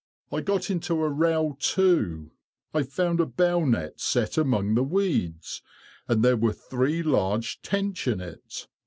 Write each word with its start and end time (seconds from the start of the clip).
I 0.31 0.41
got 0.41 0.71
into 0.71 1.03
a 1.03 1.09
row, 1.09 1.55
too. 1.59 2.31
I 2.73 2.81
found 2.81 3.19
a 3.19 3.25
bow 3.27 3.65
net 3.65 3.99
set 3.99 4.35
among 4.35 4.73
the 4.73 4.81
weeds, 4.81 5.61
and 6.07 6.25
there 6.25 6.37
were 6.37 6.53
three 6.53 7.03
large 7.03 7.61
tench 7.61 8.07
in 8.07 8.19
it. 8.19 8.67